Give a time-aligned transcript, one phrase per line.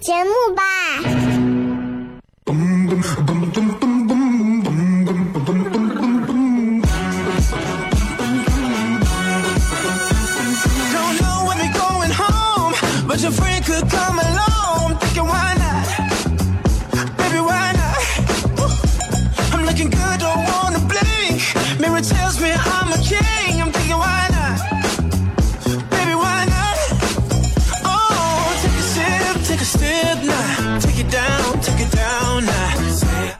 [0.00, 0.62] 节目吧。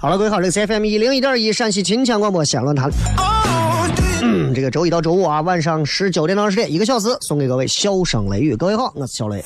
[0.00, 2.88] 好了，各位好，这是 FM 一零一点一陕西秦腔广播线论坛。
[4.54, 8.54] 这个周一到周五啊，晚上十九点到二十点，一个小时送给各位笑声雷雨。
[8.54, 9.42] 各位好，我是小雷。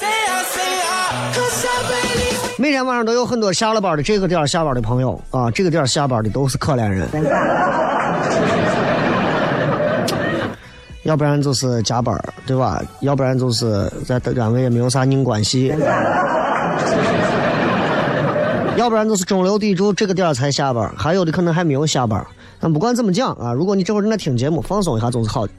[2.58, 7.08] 每天晚上都有很多下了班的这个点下班的朋友啊，这个点下班的都是可怜人，
[11.04, 12.14] 要不然就是加班，
[12.46, 12.82] 对吧？
[13.00, 15.74] 要不然就是在单位也没有啥硬关系。
[18.82, 22.26] 要不然就是中流砥柱，这个点儿才下班，还有的可能还没有下班。
[22.58, 25.52] 但不管怎么讲啊，如果你这会儿正在听节目，放松一下总是好的。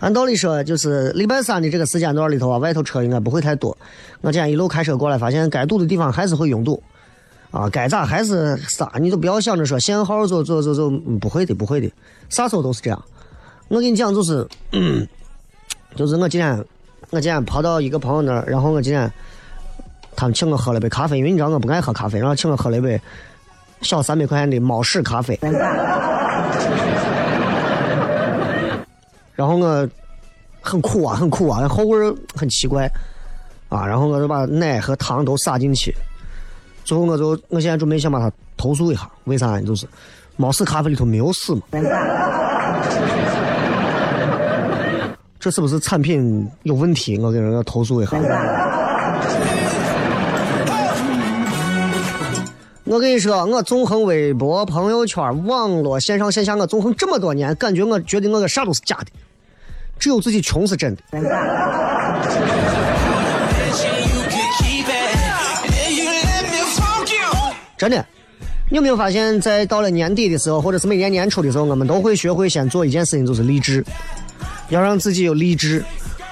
[0.00, 3.74] 按道理说，就是礼拜三的这个时间段里头啊，外头车应该不会太多。
[4.20, 6.82] 我今天一路开车过来，发现该堵的地方还是会拥堵，
[7.50, 11.90] 啊，该咋还是啥，你都不要想着说限号走走走走，不会的，不会的，
[12.28, 13.02] 啥时候都是这样。
[13.68, 14.46] 我跟你讲，就是，
[15.96, 16.62] 就是我今天，
[17.08, 19.10] 我今天跑到一个朋友那儿，然后我今天。
[20.18, 23.00] 他们请我喝了杯咖啡，因为你知道我不爱喝咖啡，然后请我喝了一杯
[23.82, 25.38] 小三百块钱的猫屎咖啡。
[29.36, 29.88] 然后我
[30.60, 32.90] 很苦啊，很苦啊，那后味很奇怪
[33.68, 33.86] 啊。
[33.86, 35.94] 然后我就把奶和糖都撒进去，
[36.84, 39.62] 最后我就我现在准备想把它投诉一下，为啥呢？
[39.62, 39.86] 就是
[40.34, 41.62] 猫屎咖啡里头没有屎嘛。
[45.38, 47.16] 这是不是产品有问题？
[47.20, 48.18] 我给人家投诉一下。
[52.88, 59.08] 我跟你说，我纵横微博、朋友圈、网络、线上线下，我纵横这么多年，感觉我觉得我个啥都是假的，
[59.98, 61.02] 只有自己穷是真的。
[67.76, 68.06] 真的，
[68.70, 73.84] 你有没有发现，在到了年底的时候，或者是每年年初的时候，我们都会学会先做一件事情，就是励志，
[74.70, 75.84] 要让自己有励志，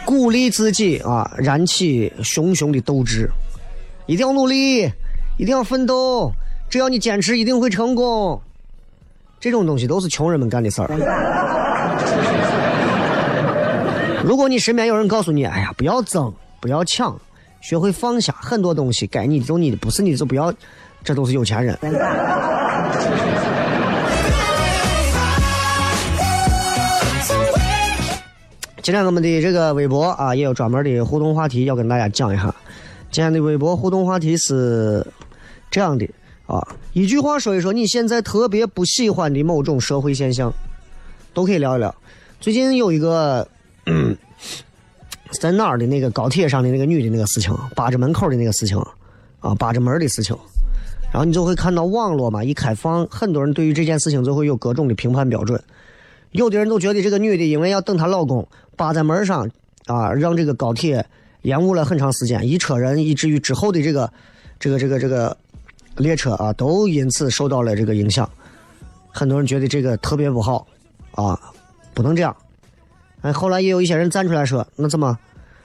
[0.07, 3.31] 鼓励自己啊，燃起熊熊的斗志，
[4.07, 4.91] 一定要努力，
[5.37, 6.33] 一定要奋斗。
[6.69, 8.41] 只要你坚持，一定会成功。
[9.39, 10.89] 这种东西都是穷人们干的事儿。
[14.25, 17.17] 如果你身边有人告诉你：“哎呀，不要争，不要抢，
[17.61, 20.53] 学会放下，很多东西该你的就你的，不是你的就不要。”
[21.05, 21.79] 这都是有钱人。
[28.83, 32.53] 今天我们的这个微博啊，也有专门的互动话题要跟大家讲一下。
[33.13, 35.07] 今天的微博互动话题是
[35.71, 36.09] 这样的。
[36.47, 40.53] 啊，一句话说一说你现在特别不喜欢的某种社会现象，
[41.35, 41.93] 都可以聊一聊。
[42.41, 43.47] 最近有一个
[45.41, 48.79] 在哪儿的那个高铁上的那个女的那个事情，扒着门口的那个事情，
[49.41, 50.37] 啊，扒着门的事情，
[51.13, 55.61] 然后你就会看到网络嘛，一开放，很多人对于这件事情就会有各种的评判标准。
[56.31, 58.47] 有的人都觉得这个女的因为要等她老公，
[58.77, 59.51] 扒在门上，
[59.87, 61.05] 啊，让这个高铁
[61.43, 64.13] 延误了很长时间，一车人，以至于之后的这个，
[64.61, 65.37] 这个，这个，这个。
[65.97, 68.29] 列车啊，都因此受到了这个影响，
[69.09, 70.67] 很多人觉得这个特别不好，
[71.13, 71.39] 啊，
[71.95, 72.35] 不能这样。
[73.23, 75.19] 哎，后来也有一些人站出来说，那怎么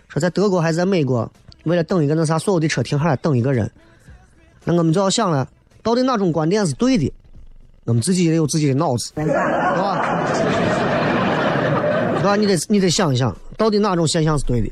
[0.07, 1.29] 说在德国还是在美国，
[1.65, 3.69] 为了等一个那啥，所有的车停下来等一个人，
[4.63, 5.47] 那我们就要想了，
[5.83, 7.11] 到底哪种观点是对的？
[7.85, 9.33] 我们自己也有自己的脑子，对吧？
[12.15, 12.35] 对吧？
[12.35, 14.71] 你得你得想一想，到底哪种现象是对的？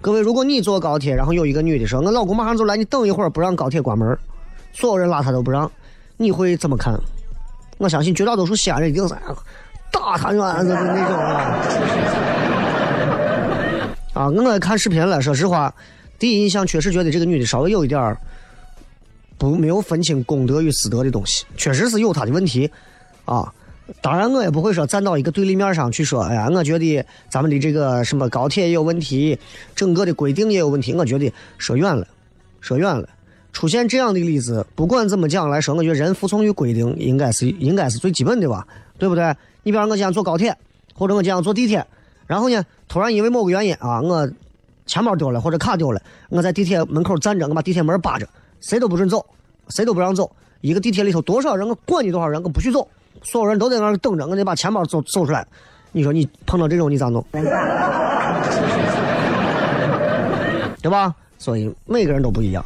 [0.00, 4.18] 各位，如果你坐高铁，然后有一个女的说：“我老公马上就来，你等一会儿，不让高铁关门。”
[4.72, 5.70] 所有人拉他都不让，
[6.16, 6.98] 你会怎么看？
[7.78, 9.14] 我相信绝大多数西安人一定是
[9.90, 11.56] 打他院子的那种啊！
[14.12, 15.74] 啊，我看视频了，说实话，
[16.18, 18.16] 第一印象确实觉得这个女的稍微有一点儿
[19.38, 22.70] 不没有分清公德与私德的东西，确实是有她的问题
[23.24, 23.50] 啊。
[24.02, 29.38] 当然，我也不会说站到一个对立面上去说，哎呀，我觉得咱们的这个什么高铁也有问题，
[29.74, 30.92] 整个的规定也有问题。
[30.92, 32.06] 我觉得说远了，
[32.60, 33.08] 说远了。
[33.52, 38.66] 出现这样的例子，不管怎么讲来说，我觉得人服从于规定应该是应该是最基本的吧，
[38.98, 39.34] 对不对？
[39.62, 40.56] 你比方我今天坐高铁，
[40.94, 41.84] 或者我今天坐地铁，
[42.26, 44.30] 然后呢，突然因为某个原因啊，我
[44.86, 48.28] 钱包丢了或者卡丢了，我在地铁门口站着，我把地铁门扒着，
[48.60, 49.24] 谁都不准走，
[49.68, 50.30] 谁都不让走。
[50.60, 52.86] 一个地铁里头多少人，我管你多少人，我不许走。
[53.22, 55.46] 所有人都在那儿等着，我得把钱包走走出来。
[55.92, 57.24] 你说你碰到这种你咋弄？
[60.80, 61.14] 对吧？
[61.38, 62.64] 所以每个人都不一样。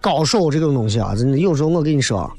[0.00, 2.30] 高手这种东西啊，真的有时候我跟你说，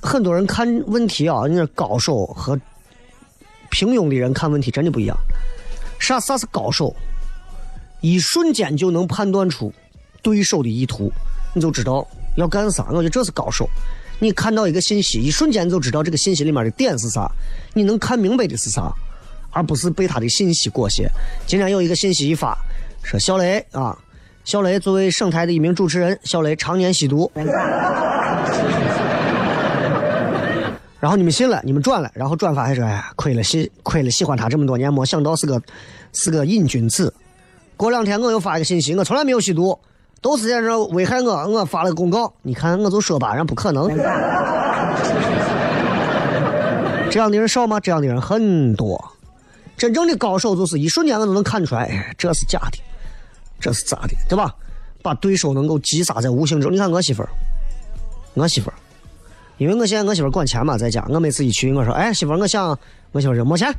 [0.00, 2.58] 很多人看问题啊，你说高手和
[3.70, 5.16] 平庸的人看问题真的不一样。
[5.98, 6.94] 啥啥是高手？
[8.00, 9.72] 一瞬间就能判断出
[10.22, 11.12] 对手的意图，
[11.54, 12.86] 你就知道要干啥。
[12.90, 13.68] 我觉得这是高手。
[14.18, 17.30] 你看到一个信息，一瞬间就知道这个信息里面的点是啥，
[17.74, 18.90] 你能看明白的是啥，
[19.50, 21.06] 而不是被他的信息裹挟。
[21.46, 22.58] 今天有一个信息一发，
[23.02, 23.96] 说小雷啊，
[24.44, 27.30] 小雷作为省台的一名主持人，小雷常年吸毒，
[30.98, 35.60] 然后你们信了，你们转了，然后转发还说，哎，亏了喜亏了喜欢他这么多年，没想到是个
[36.12, 37.12] 是个瘾君子。
[37.76, 39.78] 过两天我又发一个信息，我从来没有吸毒。
[40.22, 43.88] 都是在这危害我，我发了个公告，你看我就说吧，人不可能。
[47.10, 47.80] 这样的人少吗？
[47.80, 49.02] 这样的人很多。
[49.78, 52.78] 真正的高手就是一瞬间我都能看出来，这是假的，
[53.60, 54.54] 这是咋的，对吧？
[55.02, 56.70] 把对手能够击杀在无形中。
[56.70, 57.28] 你看我媳妇儿，
[58.34, 58.74] 我媳妇儿，
[59.56, 62.78] 因为我现在我媳妇儿管钱嘛，在家，我每次一去，我说，哎，媳妇儿，我想，
[63.12, 63.74] 我媳妇儿说没钱。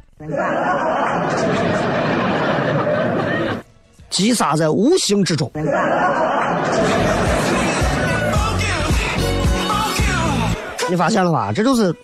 [4.09, 5.51] 击杀在无形之中。
[10.89, 11.53] 你发现了吧？
[11.53, 11.95] 这就是，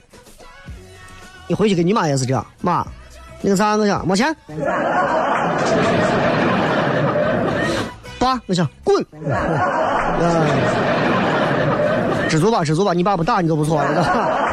[1.47, 2.85] 你回去跟你妈也是这样，妈，
[3.41, 4.35] 那个啥，我想没钱。
[8.19, 9.05] 爸，我想滚。
[10.19, 10.47] 嗯，
[12.29, 14.47] 知足吧，知足吧，你爸不打你就不错了。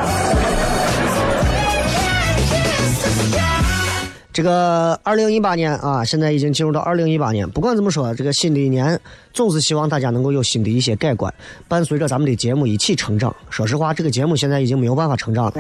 [4.33, 7.49] 这个二零一八年啊，现在已经进入到二零一八年。
[7.51, 8.99] 不管怎么说，这个新的一年
[9.33, 11.33] 总是希望大家能够有新的一些改观，
[11.69, 13.33] 伴随着咱们的节目一起成长。
[13.49, 15.53] 说实话，这个节目现在已经没有办法成长了。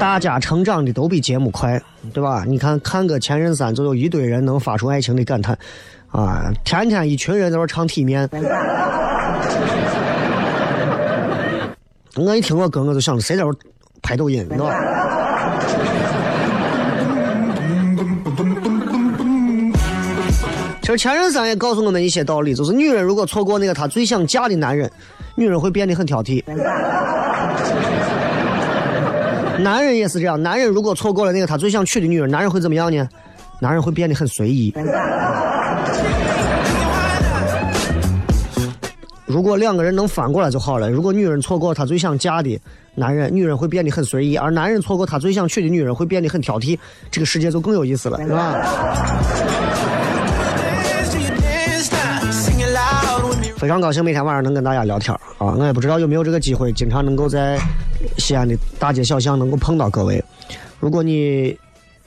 [0.00, 1.78] 大家成长的都比节目快，
[2.14, 2.42] 对吧？
[2.48, 5.56] 你看看个《前任三》，就有一堆人能发出爱情的感叹，
[6.08, 8.26] 啊，天天一群人在那唱体面。
[12.16, 13.50] 我一听我歌，我就想着谁在这
[14.00, 14.74] 拍抖音，对吧？
[20.80, 24.90] 其实《前任三》也告诉我们一些道理，就是女人如果错过那个她最想嫁的男人，
[25.36, 26.42] 女人会变得很挑剔。
[29.62, 33.08] 男人也是这样，男人如果错过了那个他最想娶的女人，男人会怎么样呢？
[33.60, 34.74] 男人会变得很随意。
[39.26, 40.90] 如果两个人能翻过来就好了。
[40.90, 42.58] 如果女人错过她最想嫁的
[42.94, 46.76] 男人，女人会变得很随意；而男人错过他最想娶的女人，会变得很挑剔。
[47.10, 48.56] 这个世界就更有意思了，是吧？
[53.60, 55.52] 非常高兴每天晚上能跟大家聊天啊！
[55.54, 57.58] 我也不知道有没有这个机会，经常能够在
[58.16, 60.24] 西安的大街小巷能够碰到各位。
[60.78, 61.54] 如果你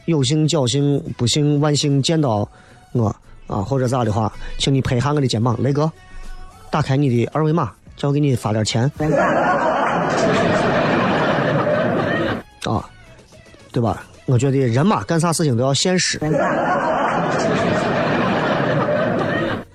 [0.05, 2.49] 有幸侥幸不幸万幸见到
[2.93, 5.91] 我啊，或者咋的话，请你拍一下我的肩膀，雷哥。
[6.71, 8.91] 打开你的二维码，叫我给你发点钱。
[12.63, 12.83] 啊，
[13.71, 14.03] 对吧？
[14.25, 16.17] 我觉得人嘛，干啥事情都要现实，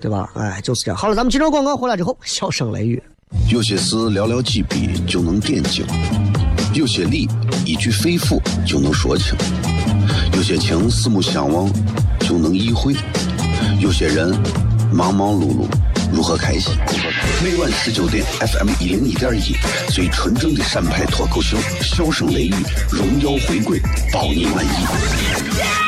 [0.01, 0.31] 对吧？
[0.35, 0.97] 哎，就是这样。
[0.97, 3.03] 好了，咱们接着广告回来之后，笑声雷雨。
[3.51, 5.85] 有些事寥寥几笔就能点睛，
[6.73, 7.29] 有些理
[7.67, 9.37] 一句肺腑就能说清，
[10.35, 11.71] 有些情四目相望
[12.21, 12.95] 就能意会，
[13.81, 14.31] 有些人
[14.93, 15.67] 忙忙碌碌。
[16.11, 16.73] 如何开心？
[17.45, 19.55] 每晚十九点，FM 一零一点一，
[19.91, 22.55] 最纯正的陕派脱口秀，笑声雷雨，
[22.91, 23.79] 荣耀回归，
[24.11, 25.88] 包你满意。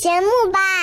[0.00, 0.79] 节目吧。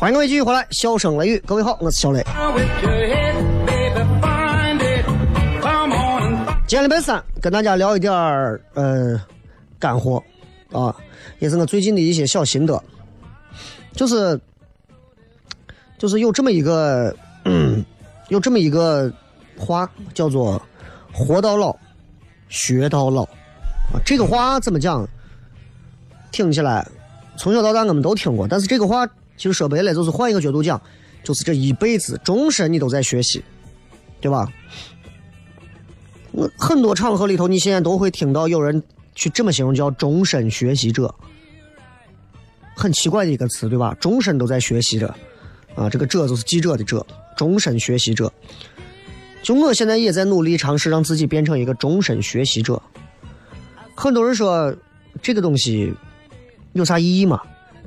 [0.00, 2.24] 欢迎各位继续回来，笑声雷雨，各位好，我是小雷。
[6.66, 9.20] 今天礼拜三，跟大家聊一点儿呃
[9.78, 10.22] 干货
[10.72, 10.96] 啊，
[11.38, 12.82] 也是我最近的一些小心得，
[13.92, 14.40] 就是
[15.98, 17.14] 就是有这么一个、
[17.44, 17.84] 嗯、
[18.28, 19.12] 有这么一个
[19.58, 20.58] 话叫做
[21.12, 21.76] “活到老，
[22.48, 23.24] 学到老”
[23.92, 25.06] 啊，这个话怎么讲？
[26.32, 26.88] 听起来
[27.36, 29.06] 从小到大我们都听过，但是这个话
[29.40, 30.78] 其实说白了就是换一个角度讲，
[31.24, 33.42] 就是这一辈子终身你都在学习，
[34.20, 34.46] 对吧？
[36.32, 38.82] 我很多场合里头，你现在都会听到有人
[39.14, 41.14] 去这么形容，叫终身学习者，
[42.76, 43.96] 很奇怪的一个词，对吧？
[43.98, 45.06] 终身都在学习着，
[45.74, 48.30] 啊，这个“者”就是记者的“者”，终身学习者。
[49.42, 52.82] 就我现在也在努力尝试让自己变成一个终身学习者。
[53.94, 54.76] 很多人说
[55.22, 55.94] 这个东西
[56.74, 57.40] 有啥意义吗？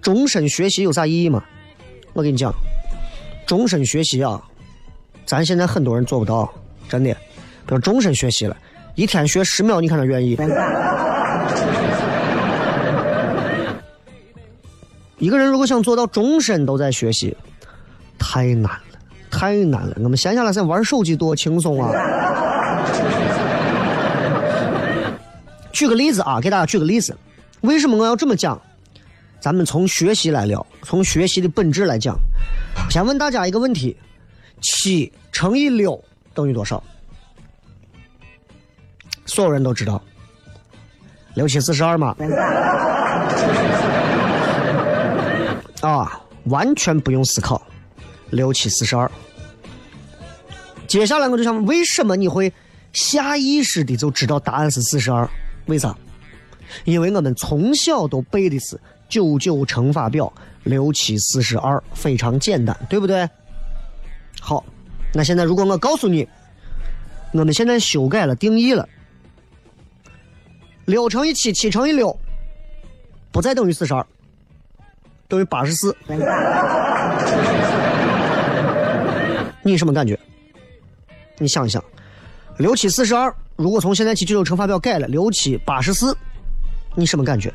[0.04, 1.42] 终身学习有啥意义吗？
[2.12, 2.54] 我跟你讲，
[3.48, 4.40] 终身学习啊，
[5.26, 6.54] 咱现在很多人做不到，
[6.90, 7.12] 真的。
[7.66, 8.58] 比如终身学习了，
[8.96, 10.38] 一天学十秒，你看他愿意？
[15.18, 17.34] 一个人如果想做到终身都在学习，
[18.20, 19.00] 太难了，
[19.32, 19.96] 太难了。
[20.04, 21.90] 我们闲下来再玩手机多轻松啊！
[25.72, 27.16] 举个例子啊，给大家举个例子，
[27.62, 28.62] 为什么我要这么讲？
[29.44, 32.18] 咱们从学习来聊，从学习的本质来讲。
[32.90, 33.94] 先问大家一个问题：
[34.62, 36.02] 七乘以六
[36.34, 36.82] 等于多少？
[39.26, 40.02] 所有人都知道，
[41.34, 42.16] 六七四十二嘛。
[45.82, 47.62] 啊，完全不用思考，
[48.30, 49.12] 六七四十二。
[50.88, 52.54] 接下来我就想问，为什么你会
[52.94, 55.30] 下意识的就知道答案是四十二？
[55.66, 55.94] 为啥？
[56.86, 58.80] 因为我们从小都背的是
[59.14, 63.30] 九九乘法表，六七四十二，非常简单，对不对？
[64.42, 64.66] 好，
[65.14, 66.28] 那现在如果我告诉你，
[67.32, 68.90] 我们现在修改了定义了。
[70.86, 72.18] 六乘以七，七乘以六，
[73.32, 74.04] 不再等于四十二，
[75.28, 75.96] 等于八十四。
[79.62, 80.20] 你什么感觉？
[81.38, 81.84] 你想一想，
[82.58, 86.18] 六七四十二，如果从现在起九九乘法表改了，六七八十四，
[86.96, 87.54] 你什么感觉？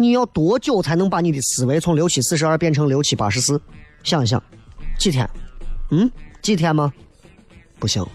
[0.00, 3.60] 你要多久才能把你的思维从六七四十二变成六七八十四？
[4.04, 4.40] 想一想，
[4.96, 5.28] 几天？
[5.90, 6.08] 嗯，
[6.40, 6.92] 几天吗？
[7.80, 8.06] 不行。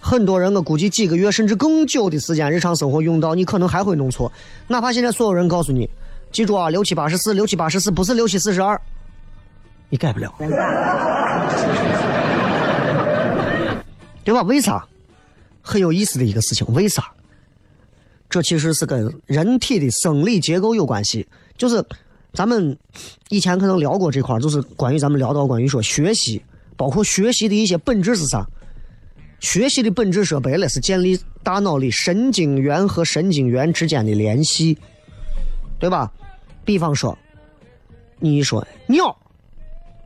[0.00, 4.32] 很多人，我估计几个月甚至更久的时间，日常生活用到，你可能还会弄错。
[4.66, 5.88] 哪怕现在所有人告诉你，
[6.32, 8.80] 记住啊，六七八十四，六七八十四不是六七四十二，
[9.90, 10.34] 你改不了，
[14.24, 14.42] 对吧？
[14.42, 14.82] 为啥？
[15.60, 17.04] 很有意思的一个事情，为啥？
[18.32, 21.28] 这其实是跟人体的生理结构有关系。
[21.58, 21.84] 就是
[22.32, 22.74] 咱们
[23.28, 26.42] 以前可能聊过这块就是关于咱们聊到关于说学习，
[26.74, 28.42] 包括学习的一些本质是啥？
[29.38, 34.78] 学习的本质说白了是建立大脑里神经元和神经元之间的联系，
[35.78, 36.10] 对吧？
[36.64, 37.18] 比方说，
[38.18, 39.14] 你一说鸟，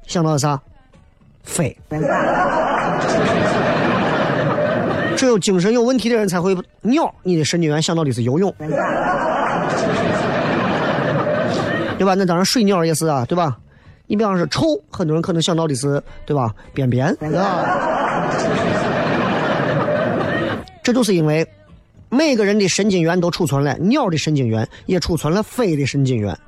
[0.07, 0.61] 想到啥？
[1.45, 1.77] 飞。
[5.17, 8.55] 只有精神有问题的人才会鸟，你的神经元想到的是游泳，
[11.99, 12.15] 对吧？
[12.15, 13.57] 那当然水鸟也是啊，对吧？
[14.07, 16.55] 你比方说臭，很多人可能想到的是，对吧？
[16.73, 17.65] 便便，啊。
[20.83, 21.45] 这就是因为
[22.09, 26.39] 每个人的神经元都储存了鸟的神经元，也储存了飞的神经元，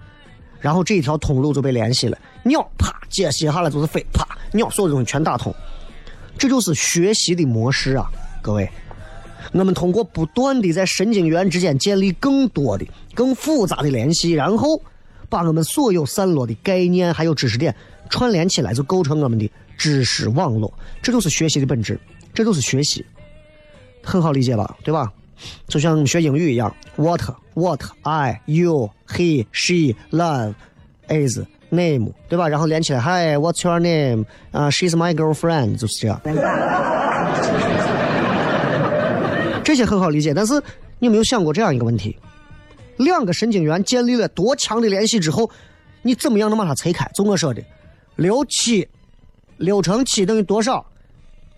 [0.61, 2.17] 然后这一条通路就被联系了。
[2.45, 5.53] 鸟啪接接下来就是飞，啪鸟所有东西全打通。
[6.37, 8.07] 这就是学习的模式啊，
[8.43, 8.69] 各位。
[9.53, 14.81] 我们通过不断的在神经元之间建立更多的、更复杂的联系，然后
[15.29, 17.75] 把我们所有散落的概念还有知识点
[18.11, 20.73] 串联起来，就构成我们的知识网络。
[21.03, 21.99] 这就是学习的本质，
[22.35, 23.05] 这就是学习。
[24.03, 25.11] 很好理解吧，对吧？
[25.67, 27.23] 就像学英语一样，what
[27.55, 30.55] what I you he she love
[31.09, 31.39] is
[31.71, 32.49] name，对吧？
[32.49, 34.25] 然后连起来，Hi what's your name？
[34.51, 36.21] 啊，She's my girlfriend，就是这样。
[39.69, 40.55] 这些很好理解，但是
[40.99, 42.17] 你有没有想过这样一个问题？
[42.97, 45.51] 两个神经元建立了多强的联系之后，
[46.01, 47.07] 你怎么样能把它拆开？
[47.15, 47.63] 就我说的，
[48.17, 48.89] 六七，
[49.59, 50.87] 六乘七等于多少？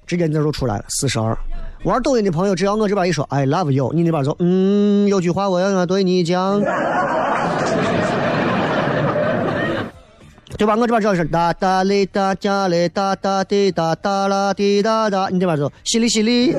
[0.08, 1.38] 直接你这就出来了，四十二。
[1.84, 6.60] 玩抖音的朋友，只要我这边一说 “I love you”，你那边说“嗯”，有句话我要对你讲，
[10.58, 10.74] 对吧？
[10.74, 16.56] 我这边只要是哒哒嘞哒加嘞哒哒滴哒哒啦滴哒哒，你这边说“淅沥淅沥”。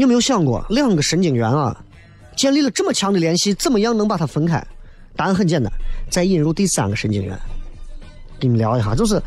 [0.00, 1.78] 你有没有想过，两个神经元啊，
[2.34, 4.66] 建立了这么强的联系，怎么样能把它分开？
[5.14, 5.70] 答案很简单，
[6.08, 7.38] 再引入第三个神经元，
[8.38, 9.22] 给你们聊一下，就是。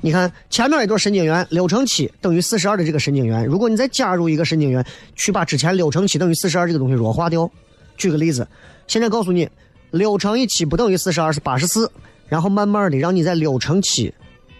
[0.00, 7.48] 你看前面一对神经元六乘七等于四十二的这个神经元，如果你再加入一个神经元，去把之前六乘七等于四十二这个东西弱化掉。
[7.96, 8.44] 举个例子，
[8.88, 9.48] 现在告诉你，
[9.92, 11.88] 六乘以七不等于四十二，是八十四。
[12.26, 14.12] 然后慢慢的让你在六乘七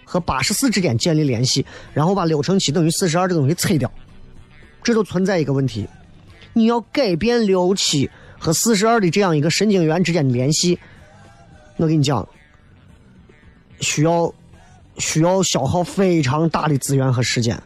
[0.05, 3.91] 和八十四之间建立联系，然后把六乘七等于四十二这个东西拆掉。
[4.83, 5.87] 这就存在一个问题，
[6.53, 10.77] 你要改变六七和四十二的这样一个神经元之间的联系，
[11.77, 12.27] 我跟你讲，
[13.79, 14.33] 需要。
[14.99, 17.59] 需要消耗非常大的资源和时间。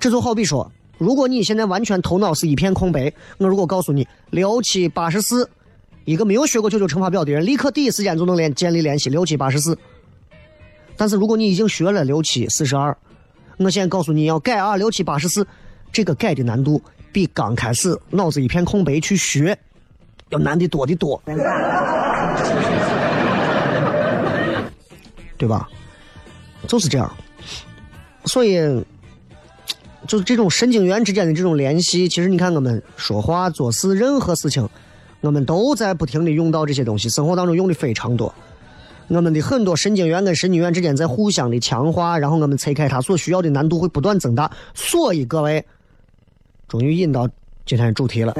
[0.00, 5.48] 这就好比说，如果你现在完全头脑是一片空白，我如果告诉你六七八十四，
[6.04, 9.78] 一个没有学过九九乘法表的人，立刻第一时间就能联建立联系六七八十四。
[10.96, 12.98] 但是如果你已经学了六七四十二，
[13.58, 15.46] 我现在告诉你要改啊六七八十四，
[15.96, 19.56] 这个改的难度比刚开始脑子一片空白去学
[20.28, 21.18] 要难的多的多。
[25.38, 25.66] 对吧？
[26.68, 27.10] 就是这样，
[28.26, 28.56] 所以
[30.06, 34.68] 就是这种神经元之间的这种联系，其实你看我们说话做事任何事情，
[35.22, 38.34] 我们都在不停的用到这些东西，生活当中用的非常多。
[39.08, 44.50] 我们的很多神经元跟神经元之间在互相的强化，然后我们拆开它所需要的难度会不断增大。
[44.74, 45.64] 所以各位，
[46.68, 47.28] 终于引到
[47.64, 48.34] 今天的主题了。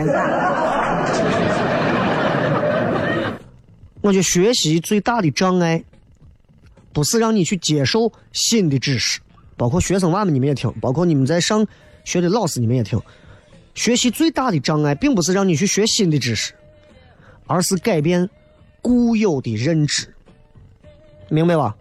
[4.00, 5.84] 我觉得学习最大的障碍。
[6.92, 9.20] 不是让你去接受新的知识，
[9.54, 11.66] 包括学生娃们你们也听，包括你们在上
[12.04, 12.98] 学的老师你们也听。
[13.74, 16.54] 学习最大的障碍，并不是让你去学新的知识，
[17.46, 18.26] 而是改变
[18.80, 20.08] 固有的认知，
[21.28, 21.76] 明白吧？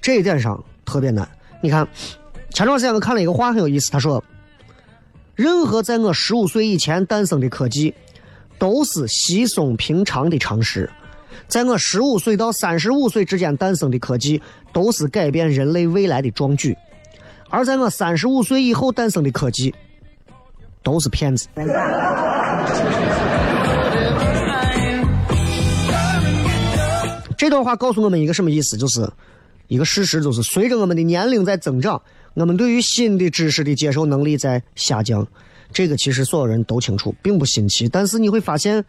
[0.00, 1.28] 这一点上特别难。
[1.60, 1.88] 你看，
[2.50, 4.22] 前段时间我看了一个话很有意思，他说
[5.34, 7.94] ：“任何在我十五岁以前诞生的科技，
[8.58, 10.90] 都是稀松平常的常识。”
[11.46, 14.40] 在我十五岁到三十五岁之间诞生的科技，
[14.72, 16.72] 都是改变人类未来的壮举；
[17.50, 19.74] 而在我三十五岁以后诞生的科技，
[20.82, 21.48] 都是骗子。
[27.36, 28.76] 这段话告诉我们一个什么意思？
[28.76, 29.06] 就是
[29.66, 32.00] 一个事实，就是随着我们的年龄在增长，
[32.34, 35.26] 我们对于新的知识的接受能力在下降。
[35.72, 37.88] 这个其实所有人都清楚，并不新奇。
[37.88, 38.84] 但是你会发现。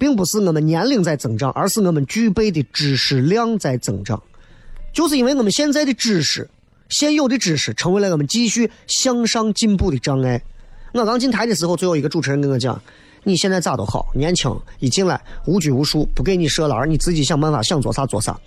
[0.00, 4.22] 并不是我们年龄在增长，而是我们具备的知识量在增长。
[4.92, 6.48] 就是因为我们现在的知识、
[6.88, 10.40] 现有的知识，成为了我们继续向上进步的障碍。
[10.92, 12.80] 我刚进台的时候，最后一个主持人跟我讲
[13.24, 18.38] ：“你现在咋都好，年轻，一进来无拘无束，不给你设栏，你自己想办法想做啥做啥。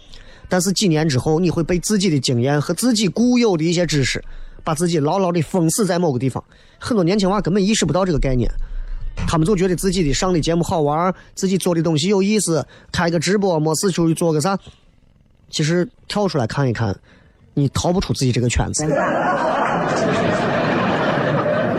[0.51, 4.21] 但是几年之后，你会被自己的经验和自己固有的一些知识，
[4.65, 6.43] 把自己牢牢的封死在某个地方。
[6.77, 8.51] 很多年轻娃根本意识不到这个概念。”
[9.25, 14.59] 他们就觉得自己的上的节目好玩，自己做的东西有意思，开个直播没事出去做个啥。
[15.49, 16.93] 其实跳出来看一看，
[17.53, 18.83] 你逃不出自己这个圈子。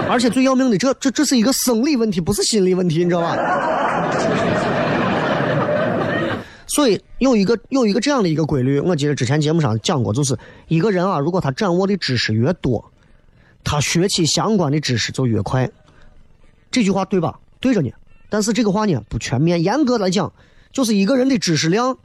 [0.08, 3.36] 而且最要命的，这这这是一个生理问题，不是心理问题，你知道吧？
[6.66, 12.84] 所以有一个有一个这样的一个规律，我记得之前节目上讲过，就是一个人啊，如果他掌握的知识越多，
[13.62, 15.70] 他学起相关的知识就越快。
[16.72, 17.38] 这句话对吧？
[17.60, 17.90] 对着呢。
[18.28, 20.32] 但是这个话呢不全面，严格来讲，
[20.72, 21.96] 就是一个人的知识量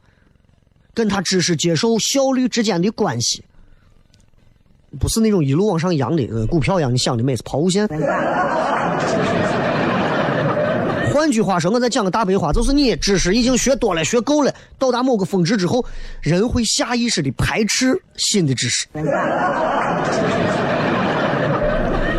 [0.94, 3.42] 跟他知识接受效率之间的关系，
[5.00, 7.88] 不是那种一路往上扬的，呃，股票一样，你想的每次抛物线。
[11.18, 15.84] 换句话说，我再讲个大白话，就是你知识已经学多了、学够了，到达某个峰值之后，
[16.20, 18.86] 人会下意识的排斥新的知识。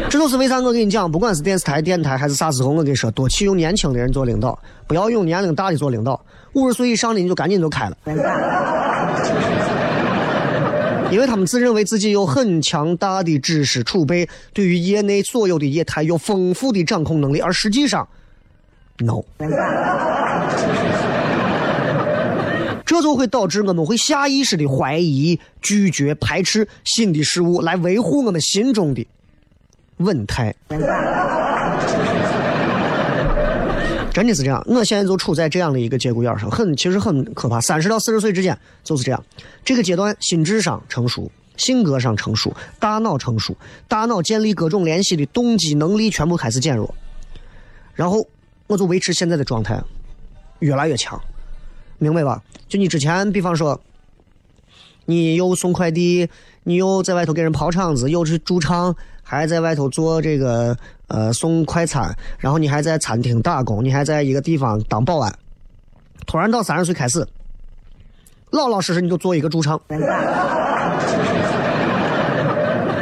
[0.10, 6.20] 这就是为啥我跟你讲，不管是电视台、电台还是啥时候，我跟你说，多去用年轻的人做领导，不要用年龄大的做领导。
[6.52, 7.96] 五十岁以上的你就赶紧就开了，
[11.10, 18.06] 因为他们自认为自己有很强大的知识储备，对于业内所有的业态有丰富的掌控能力，而实际上。
[19.00, 19.24] no，
[22.86, 29.08] 这就会导致我们会下意识的怀疑、拒绝、排斥新的事物，来维护我们心中的
[29.98, 30.54] 稳态。
[34.12, 37.62] 真的是这样，我现在就处在这样的一个节骨眼上，很其实很可怕。
[37.62, 39.24] 三十到四十岁之间就是这样，
[39.64, 43.56] 这个阶段心智上成熟，性格上成熟，大脑成熟，
[43.88, 46.94] 大脑建立各种联系的动机能力全部开始减弱，
[47.94, 48.28] 然后。
[48.70, 49.82] 我就维持现在的状态，
[50.60, 51.20] 越来越强，
[51.98, 52.40] 明白吧？
[52.68, 53.82] 就你之前，比方说，
[55.06, 56.30] 你又送快递，
[56.64, 60.78] 你又在外头给人跑场子，又是驻唱，还在外头做这个
[61.08, 65.34] 呃送快餐，然后你还在餐厅打工，你还在一个地方当保安。
[66.28, 67.28] 突然到三十岁开始，
[68.52, 69.82] 老老实实你就做一个驻唱，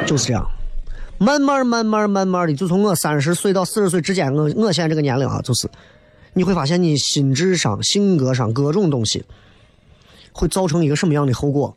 [0.08, 0.50] 就是这样。
[1.20, 5.68] 慢慢慢慢慢慢的，就从我三十岁到四十岁之间，我我现在这个年龄啊，就是
[6.34, 9.26] 你会发现你心智上、性格上各种东西，
[10.32, 11.76] 会造成一个什么样的后果？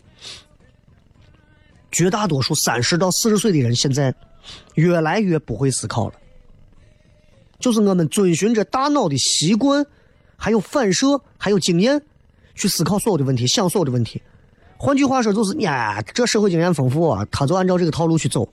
[1.91, 4.15] 绝大多数三十到四十岁的人现在
[4.75, 6.15] 越来越不会思考了，
[7.59, 9.85] 就是我们遵循着大脑的习惯，
[10.37, 12.01] 还有反射，还有经验
[12.55, 14.23] 去思考所有的问题，想所有的问题。
[14.77, 18.49] 换句话说，就是呀，这社会经验丰富啊，他就按照这个套路去走。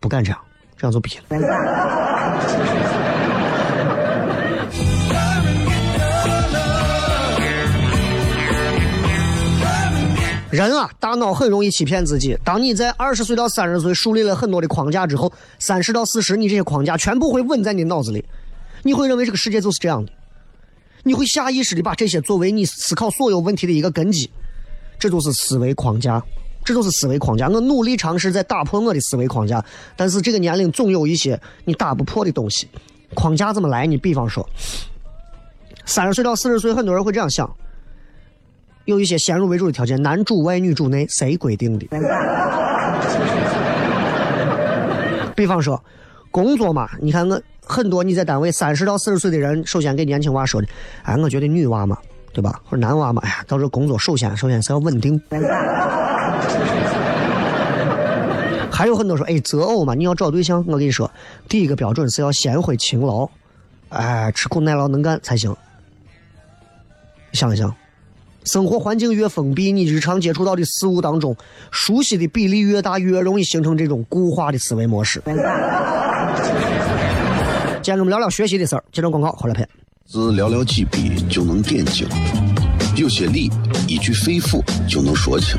[0.00, 0.40] 不敢这样，
[0.76, 1.24] 这样就逼了。
[10.50, 12.38] 人啊，大脑很容易欺骗自己。
[12.42, 18.24] 当你在二十岁到三十岁树立了很多的框架之后，三十到四十，你这些框架全部会稳在你脑子里。
[18.82, 20.12] 你会认为这个世界就是这样的，
[21.02, 24.30] 你会下意识的把这些作为你思考所有问题的一个根基，
[24.98, 26.22] 这就是思维框架。
[26.66, 32.68] 这都是思维框架，我努力尝试在打破我的思维框架，但是这个年龄总有一些你打不破的东西。
[33.14, 33.86] 框架怎么来？
[33.86, 34.44] 你比方说，
[35.84, 37.48] 三十岁到四十岁，很多人会这样想：
[38.84, 41.86] 有一些先入为主的条件，男主外女主内，谁规定的？
[45.36, 45.80] 比方说，
[46.32, 50.66] 工作嘛，你看我很多你在单位三十到四十岁的人，首先给年轻娃说的，
[51.04, 51.96] 哎，我觉得女娃嘛，
[52.32, 52.60] 对吧？
[52.64, 55.22] 或者男娃嘛，哎呀，到这工作首先首先是要稳定。
[58.70, 61.10] 还有很多说，哎，择偶嘛，你要找对象，我跟你说，
[61.48, 63.26] 第一个标准是要贤惠勤劳，
[63.88, 65.54] 哎，吃苦耐劳能干才行。
[67.32, 67.74] 想一想，
[68.44, 71.34] 生活环境越封闭，你日常接触到的事物当中，
[71.70, 75.22] 熟悉的比例越大，越容易形成这种固化的思维模式。
[77.82, 79.66] 今天我们聊聊学习的事儿，接着广告，回来片。
[80.06, 82.06] 字寥寥几笔就能点睛，
[82.96, 83.50] 有些理
[83.88, 85.58] 一句肺腑就能说清，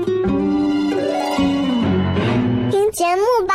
[2.91, 3.53] 节目吧。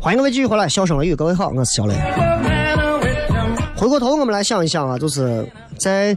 [0.00, 1.94] 欢迎各位继续回来，笑声雷雨，各位好，我是小雷。
[3.76, 5.46] 回过头，我们来想一想啊，就是
[5.78, 6.16] 在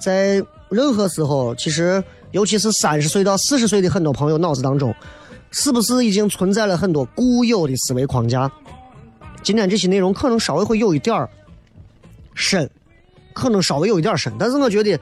[0.00, 4.94] 在任何时候，其实尤其是三十岁到四十岁的很多朋友脑子当中，
[5.50, 8.50] 是不是已经存在了很多固有的思维框架？
[9.42, 11.28] 今天这些内容可能稍微会有一点儿
[12.34, 12.68] 深，
[13.32, 14.98] 可能稍微有一点儿深，但是我觉得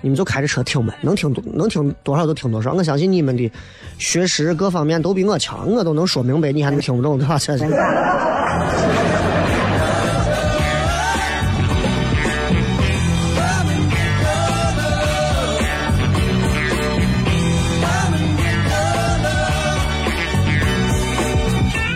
[0.00, 2.72] 你们就开着车听呗，能听多能听多少就听多少。
[2.72, 3.50] 我相信你们的
[3.98, 7.38] 学识各方面都比我强，我都能说明白，你还能听不懂对吧？
[7.38, 7.66] 这这。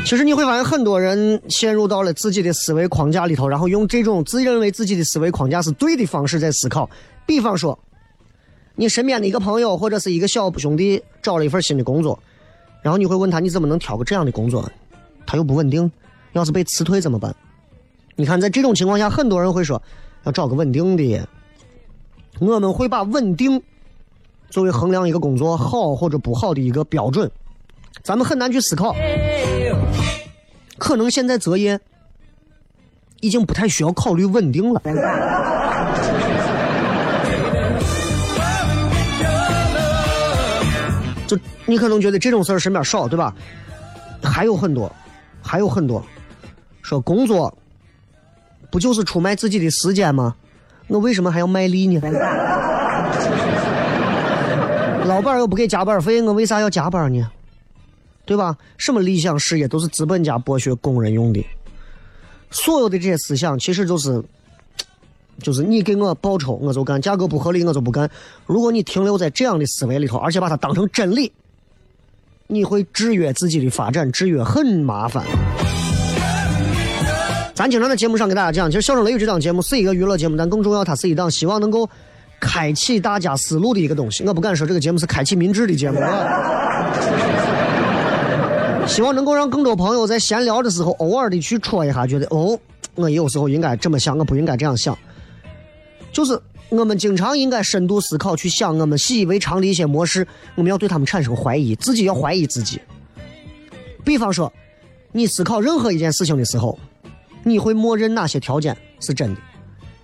[0.06, 6.88] 其实你会发现，很多人陷入到了自己的思维框架里头，然后用这种自认为自己的思维框架是对的方式在思考。
[7.26, 7.76] 比方说，
[8.76, 12.16] 你身边的一个朋友或者是一个小兄弟找了一份新的工作，
[12.82, 14.70] 然后你会问他：你怎么能挑个这样的工作？
[15.26, 15.90] 他又不稳定，
[16.34, 17.34] 要是被辞退怎么办？
[18.14, 19.82] 你看，在这种情况下，很多人会说
[20.22, 21.28] 要找个稳定的。
[22.38, 23.60] 我们会把稳定
[24.50, 27.28] 作为衡量一个工作好或者不好的一个标准，
[28.04, 28.94] 咱们很难去思考。
[30.78, 31.80] 可能现在择业
[33.20, 34.82] 已经不太需要考虑稳定了。
[41.26, 43.34] 就你可能觉得这种事儿身边少，对吧？
[44.22, 44.90] 还有很多，
[45.42, 46.04] 还有很多。
[46.82, 47.56] 说工作
[48.70, 50.36] 不就是出卖自己的时间吗？
[50.88, 52.00] 我为什么还要卖力呢？
[55.06, 57.28] 老板又不给加班费，我为啥要加班呢？
[58.26, 58.54] 对吧？
[58.76, 61.42] 什么理想事业都是资本家剥削工人用的。
[62.50, 64.22] 所有的这些思想，其实就是，
[65.40, 68.10] 就是你给我报酬我就干，价格不合理我就不干。
[68.44, 71.32] 如果你停留在这样的思维里头，而且把它当成真理，
[72.46, 75.24] 你会制约自己的发展，制约很麻烦。
[77.54, 81.88] 咱经常在节目上给大家讲，其实《笑声雷雨》这档节目是一个娱乐节目，但更重要，它是一档希望能够
[82.40, 84.24] 开启大家思路的一个东西。
[84.24, 85.98] 我不敢说这个节目是开启民智的节目。
[88.86, 92.58] 希望能够让更多朋友在闲聊的时候，偶尔的去戳一下，觉得哦，
[92.94, 94.96] 我有时候应该这么想，我不应该这样想。
[96.12, 102.80] 就是我们经常应该深度思考，去想我们习以为常的一些模式，我们要对他们产生怀疑，自己要怀疑自己。
[104.04, 104.50] 比方说，
[105.12, 106.78] 你思考任何一件事情的时候，
[107.42, 109.40] 你会默认哪些条件是真的？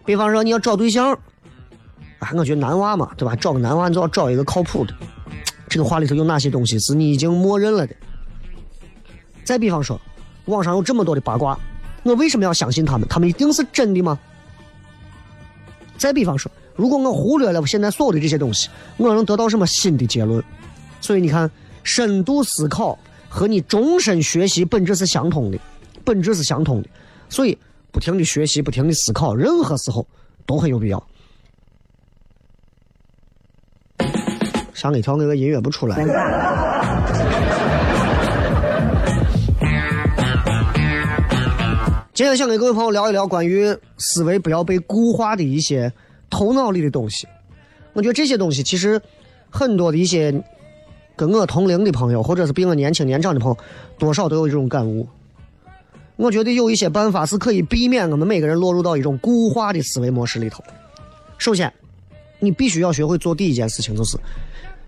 [0.04, 1.12] 比方说，你要找对象，
[2.18, 3.34] 啊，我觉得男娃嘛，对吧？
[3.36, 4.92] 找个男娃，你就要找一个靠谱的。
[5.68, 7.96] 这个话里头有哪些东西是你已经默认了的？
[9.44, 10.00] 再比方说，
[10.46, 11.58] 网上有这么多的八卦，
[12.02, 13.06] 我为什么要相信他们？
[13.08, 14.18] 他们一定是真的吗？
[15.98, 20.42] 再比方说，如果我忽略了我现在所有的这些东西，我能得到什么新的结论？
[21.00, 21.50] 所以你看，
[21.82, 25.58] 深度思考和你终身学习本质是相通的，
[26.04, 26.88] 本质是相通的。
[27.28, 27.56] 所以，
[27.90, 30.06] 不停的学习，不停的思考，任何时候
[30.46, 31.02] 都很有必要。
[34.74, 35.96] 吓我一跳，那个音乐不出来。
[42.14, 45.90] 今天想跟各位朋友聊一聊关于思维不要被固化的一些
[46.28, 47.26] 头脑里的东西。
[47.94, 49.00] 我觉得这些东西其实
[49.48, 50.44] 很多的一些
[51.16, 53.56] 跟我同龄的朋友，或者是比我年轻年长的朋友，
[53.98, 55.08] 多少都有这种感悟。
[56.16, 60.62] 我觉得有一些办法是可以避免我们每个人落入到一种固化的思维模式里头。
[61.38, 61.72] 首先，
[62.40, 64.18] 你必须要学会做第一件事情，就是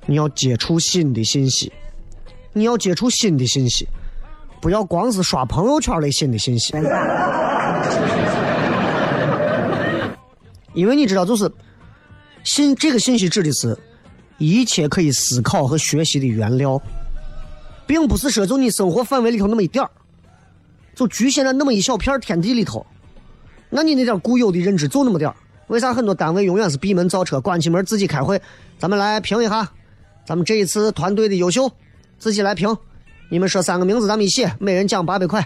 [0.05, 1.73] 你要接触新的信息，
[2.53, 3.89] 你要接触新的信息。
[4.65, 6.73] 不要光是刷朋友圈的新的信息，
[10.73, 11.53] 因为你知道，就是
[12.45, 13.79] 信这个信息指的是
[14.39, 16.81] 一切可以思考和学习的原料，
[17.87, 19.91] 并不是说就你生活范围里头那么一点儿，
[20.95, 22.87] 就局限在那么一小片天地里头。
[23.69, 28.41] 那你那点固有的认知就那么点儿，为啥很多单位永远是闭门造车，关起门自己开会？
[28.79, 29.69] 咱们来评一下，
[30.25, 31.71] 咱们这一次团队的优秀，
[32.19, 32.75] 自己来评。
[33.29, 35.45] 你们说三个名字，咱们一起，每人奖八百块。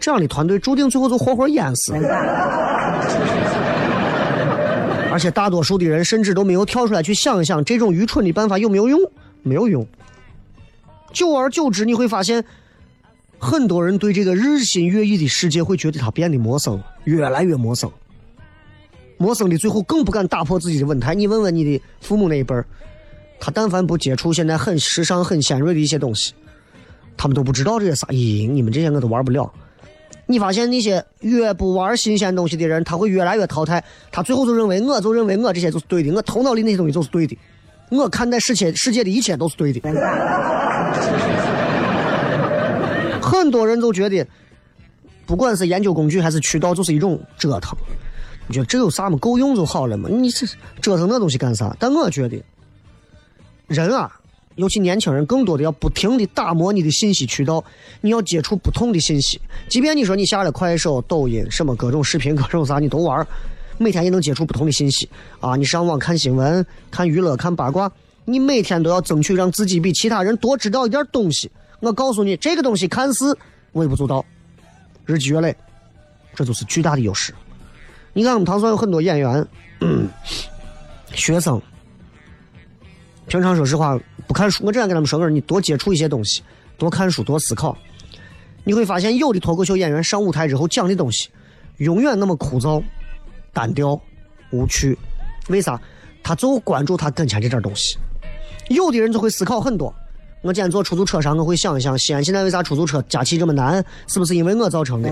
[0.00, 1.94] 这样的团队注定最后就活活淹死。
[5.12, 8.98] 而且大多数的人甚至都没有跳出来去想一想，这种愚蠢的办法有没有用？
[9.42, 9.86] 没有用。
[11.12, 12.42] 久而久之，你会发现，
[13.38, 17.92] 很多人对这个日新月异的世界会觉得它变得陌生，越来越陌生。
[19.18, 21.14] 陌生的最后更不敢打破自己的稳态。
[21.14, 22.66] 你问问你的父母那一辈儿，
[23.44, 26.32] 他但凡不接触现在很时尚、很尖锐的一些东西，
[27.16, 28.06] 他们都不知道这些啥。
[28.06, 29.52] 咦，你们这些我都玩不了。
[30.26, 33.82] 你发现那些越不玩新鲜东西的人，他会越来越淘汰。
[34.12, 37.36] 他最后就认为，我就认为我这些就是对的，我头脑里那些东西就是对的，
[37.90, 39.80] 我看待世界世界的一切都是对的。
[43.20, 44.24] 很多人都觉得，
[45.26, 47.76] 不管是研究工具还是渠道，就是一种折腾。
[48.46, 49.18] 你觉得这有啥嘛？
[49.18, 50.08] 够用就好了嘛？
[50.08, 50.46] 你这
[50.80, 51.76] 折腾那东西干啥？
[51.80, 52.40] 但我觉得，
[53.72, 54.10] 人啊，
[54.56, 57.64] 尤其年轻人，更多的要不停的打磨你的信息渠道，
[58.00, 59.40] 你要接触不同的信息。
[59.68, 63.26] 即便你说你下了快手、抖音什么各种视频、各种啥，你都玩，
[63.78, 65.08] 每天也能接触不同的信息
[65.40, 65.56] 啊。
[65.56, 67.90] 你上网看新闻、看娱乐、看八卦，
[68.24, 71.50] 你每天都要争取让自己比其他人多知道一点东西。
[71.80, 73.36] 我告诉你，这个东西看似
[73.72, 74.24] 微不足道，
[75.04, 75.56] 日积月累，
[76.34, 77.34] 这就是巨大的优势。
[78.12, 79.44] 你看，我们唐山有很多演员、
[81.14, 81.60] 学生，
[83.32, 84.62] 平常说实话不看书。
[84.62, 86.42] 我这样跟他们说个，你多接触一些东西，
[86.76, 87.74] 多看书，多思考，
[88.62, 91.30] 你会发现，有的脱口秀演员上舞台之后讲的东西，
[91.78, 92.82] 永远那么枯燥、
[93.50, 93.98] 单调、
[94.50, 94.98] 无趣。
[95.48, 95.80] 为啥？
[96.22, 97.96] 他就关注他跟前这点东西。
[98.68, 99.94] 有的人就会思考很多。
[100.42, 103.82] 我今天坐出租车上，我会想一想，西安现在为啥出租车加气这么难？
[104.08, 105.10] 是不是因为我造成的？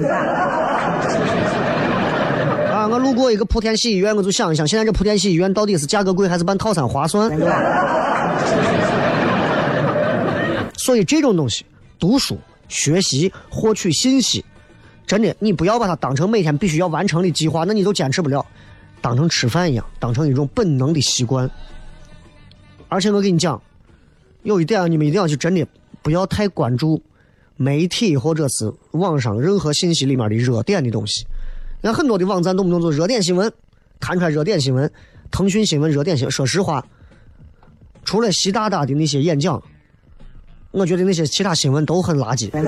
[2.90, 7.30] 我路过一个莆田系医院，我就想一想，现在这莆田系医院到底是价格贵还是办套餐划算？
[10.76, 11.64] 所以这种东西，
[11.98, 12.36] 读书、
[12.68, 14.44] 学习、获取信息，
[15.06, 18.44] 真的，你不要把它当成每天必须要完成的计划，那你就坚持不了。
[19.00, 21.48] 当成吃饭一样，当成一种本能的习惯。
[22.88, 23.60] 而且我跟你讲。
[24.42, 25.66] 有一点，你们一定要去真的
[26.00, 27.02] 不要太关注
[27.56, 31.26] 媒体或者是网上任何信息里面的热点的东西。
[31.82, 33.50] 你看很多的网站动不动就热点新闻，
[33.98, 34.90] 弹出来热点新闻，
[35.30, 36.30] 腾讯新闻热点新闻。
[36.30, 36.84] 说实话，
[38.04, 39.62] 除了习大大的那些演讲，
[40.72, 42.50] 我觉得那些其他新闻都很垃圾，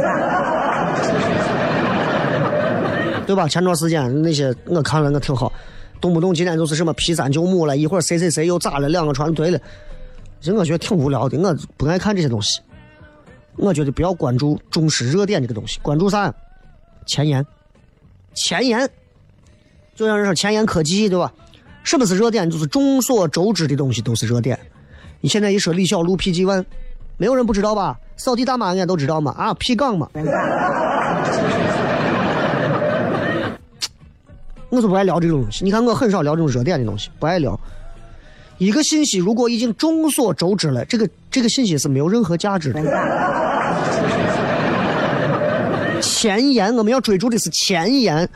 [3.27, 3.47] 对吧？
[3.47, 5.53] 前段时间那些我看了，我挺好，
[6.01, 9.61] 动不动今天就是什么 P 三九五了，一会儿谁谁谁又咋了，两个船对了。
[10.41, 12.61] 人我觉得挺无聊的，我不爱看这些东西。
[13.57, 16.35] 我觉得不要关注重视热点这个东西，关注啥？
[17.05, 17.47] 前沿，
[18.35, 18.89] 前沿。
[19.95, 21.33] 就像人说前沿科技，对吧？
[21.85, 22.49] 什么是热点？
[22.49, 24.59] 就是众所周知的东西都是热点。
[25.21, 26.65] 你现在一说李小璐 PG One，
[27.17, 27.99] 没有人不知道吧？
[28.17, 29.33] 扫地大妈应该都知道嘛？
[29.33, 30.09] 啊，P 杠嘛。
[34.71, 35.65] 我就不爱聊这种东西。
[35.65, 37.59] 你看我很少聊这种热点的东西，不爱聊。
[38.59, 42.81] 一个信息如果已经众所周知了，这个这个信息是没有任何价值的。
[46.01, 48.29] 前沿，我们要追逐的是前沿，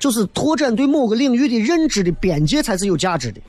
[0.00, 3.40] 就是拓展对某个领域的认知的边界才是有价值的，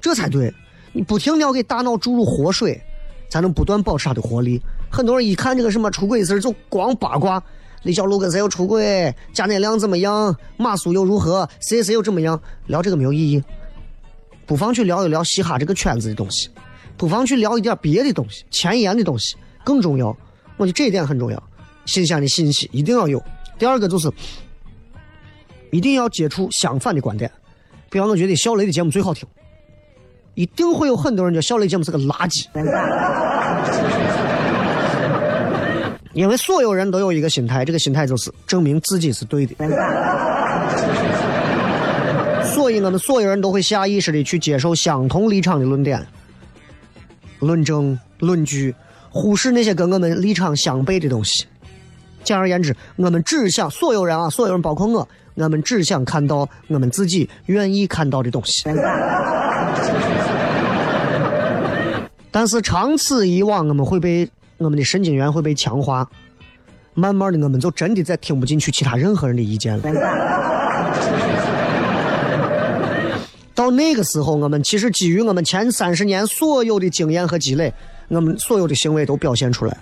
[0.00, 0.50] 这才对。
[0.92, 2.80] 你不停的要给大脑注入活水，
[3.28, 4.60] 才能不断保持它的活力。
[4.90, 7.42] 很多人一看这个什么出轨事就光八卦，
[7.82, 13.42] 李小璐跟谁又出轨，贾乃亮怎么样，马苏又如何，谁谁又怎么样，聊这个没有意义。
[14.46, 16.48] 不妨去聊一聊嘻哈这个圈子的东西，
[16.96, 20.06] 不妨去聊一点别的东西，前沿的东西更重要。
[20.56, 21.42] 我觉得这一点很重要，
[21.84, 23.22] 新鲜的信息一定要有。
[23.58, 24.10] 第二个就是，
[25.70, 27.30] 一定要接触相反的观点。
[27.90, 29.26] 比方，我觉得小雷的节目最好听，
[30.34, 32.46] 一定会有很多人觉得小雷节目是个垃圾，
[36.12, 39.54] 因为所有人都有一个心态，这个心态就是证明自己是对的。
[42.44, 46.04] 所以，我们所有人都会下意识的去接受相同立场的论点、
[47.38, 48.74] 论证、论据，
[49.10, 51.46] 忽视那些跟我们立场相悖的东西。
[52.24, 58.64] 简而言之，我们只想所有人啊，所有人包括我，我们只想看到我们自己愿意看到的东西。
[62.30, 66.08] 但是长此以往，我们会被我们的神经元会被强化，
[66.94, 69.82] 慢慢的，我们就真的再听不进去其他任何人的意见了。
[73.54, 77.72] 到那个时候，我们其实基于我们前三十年所有的经验和积累，
[78.08, 79.76] 我们所有的行为都表现出来。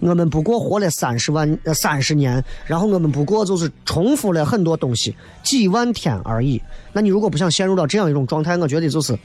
[0.00, 6.62] 我们不过活了三十万呃三十年，然后我们不过就是重复了很多东西几万天而已。
[6.92, 9.18] 那你如果不想陷入到这样一种状态，我觉得就是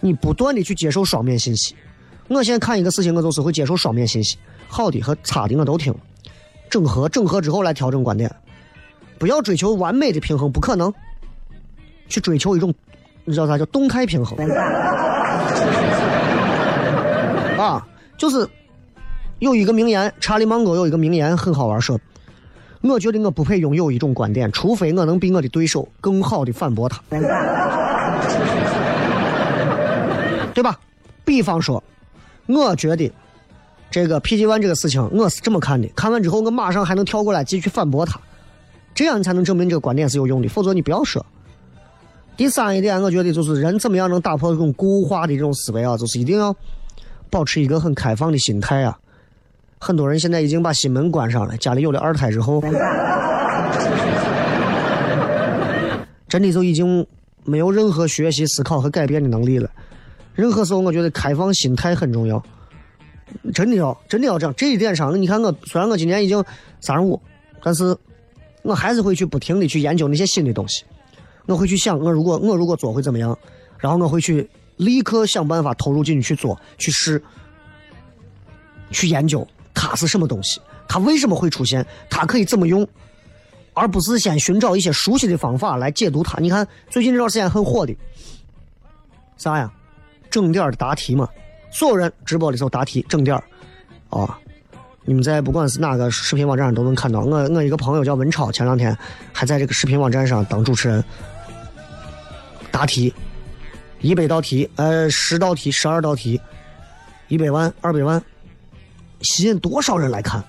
[0.00, 1.76] 你不断的去接受双面信息。
[2.28, 5.94] 我现在看一个事情，我就是会接受双面信息，好的和差的我都听，
[6.68, 8.34] 整合整合之后来调整观点，
[9.16, 10.92] 不要追求完美的平衡，不可能。
[12.08, 12.72] 去追求一种，
[13.24, 14.36] 你知道啥叫动态平衡？
[17.58, 17.86] 啊，
[18.16, 18.48] 就是
[19.38, 21.98] 有一个名言，查理芒格有一个名言很好玩，说
[22.82, 27.00] ：“我觉得我不配拥有一种观点，除非我能比我的对手更好的反驳他，
[30.54, 30.78] 对吧？
[31.24, 31.82] 比方说，
[32.46, 33.12] 我觉得
[33.90, 35.88] 这个 PG One 这个事情，我是这么看的。
[35.94, 38.18] 看完之后，我马上还能跳过来继续反驳他，
[38.94, 40.48] 这样你才能证明这个观点是有用的。
[40.48, 41.24] 否则你不要说。
[42.36, 46.54] 第三一点，我觉得就是人怎么样能打破这种固化的这种思维啊，就是一定要
[47.30, 48.98] 保持一个很开放的心态啊。
[49.78, 52.62] 很多人现在已经把心门关上了，家里有了二胎之后，
[56.28, 57.06] 真的就已经
[57.44, 59.70] 没有任何学习、思考和改变的能力了。
[60.34, 62.42] 任何时候，我觉得开放心态很重要，
[63.54, 64.54] 真的要真的要这样。
[64.56, 66.42] 这一点上，你看我虽然我今年已经
[66.80, 67.20] 三十五，
[67.62, 67.96] 但是
[68.62, 70.84] 我还是会去不停的去研究那些新的东西。
[71.46, 73.38] 我会去想，我如果我如果做会怎么样，
[73.78, 77.22] 然后我会去立刻想办法投入进去去做、去试、
[78.90, 82.86] 去研究它是什么东西，它为什么会出现，它可以怎么用，
[83.74, 86.38] 而不是先寻找一些熟悉的方法来解读它。
[86.40, 87.96] 你看最近这段时间很火的
[89.36, 89.72] 啥呀？
[90.30, 91.28] 整点的答题嘛，
[91.70, 93.36] 所有人直播的时候答题整点
[94.10, 94.38] 啊。
[95.08, 97.20] 你们在不管是哪个视频网站上都能看到。
[97.20, 98.96] 我我一个朋友叫文超，前两天
[99.32, 101.04] 还在这个视频网站上当主持人。
[102.72, 103.14] 答题，
[104.00, 106.40] 一百道题，呃，十道题，十二道题，
[107.28, 108.22] 一百万，二百万，
[109.22, 110.42] 吸引多少人来看？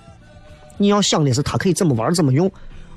[0.77, 2.51] 你要想的是他可以怎么玩，怎么用，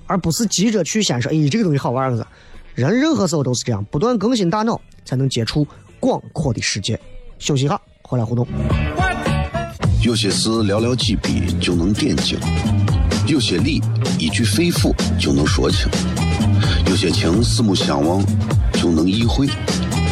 [0.07, 2.26] 而不是急着去先说，哎，这个东西好玩儿
[2.74, 5.66] 人任何时候都是这样，不断更新大脑，才能接触
[5.98, 6.98] 广阔的世界。
[7.38, 8.46] 休息一下，回来互动。
[10.03, 12.38] 有些事寥寥几笔就能点睛，
[13.26, 13.82] 有些理
[14.18, 15.88] 一句肺腑就能说清，
[16.86, 18.24] 有些情四目相望
[18.72, 19.46] 就能意会，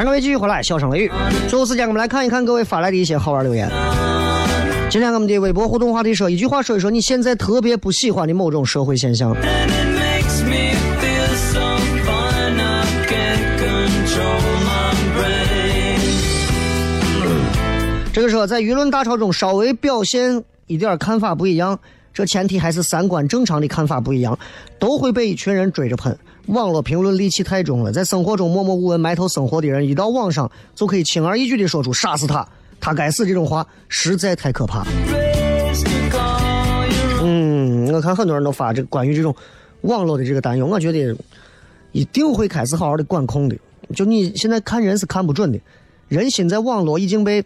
[0.00, 1.12] 欢迎各位继续回来，笑声雷雨。
[1.46, 3.70] 最后时间，我们来看一看各位发来的一些好玩留言。
[4.88, 9.36] 今天我们的微博互动话题说一句话，说一说你现在特别不喜欢的某种社会现象。
[18.10, 21.78] 这个说，在舆论大潮中稍微表现一点看法不一样，
[22.14, 24.38] 这前提还是三观正常的看法不一样，
[24.78, 26.18] 都会被一群人追着喷。
[26.46, 32.46] 网络评论戾气太重了，在生活中默默无闻埋头生活的人，一到网上就可以轻而易举地说出“杀死他，
[32.80, 34.84] 他该死”这种话，实在太可怕。
[37.22, 39.34] 嗯，我看很多人都发这个关于这种
[39.82, 41.16] 网络的这个担忧，我觉得
[41.92, 43.56] 一定会开始好好的管控的。
[43.94, 45.60] 就你现在看人是看不准的，
[46.08, 47.44] 人心在网络已经被